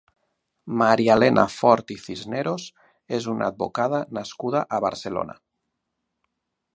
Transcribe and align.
Marialena 0.81 1.43
Fort 1.55 1.93
i 1.97 1.97
Cisneros 2.05 2.65
és 3.19 3.29
una 3.35 3.49
advocada 3.53 4.03
nascuda 4.19 4.65
a 4.79 4.81
Barcelona. 4.87 5.37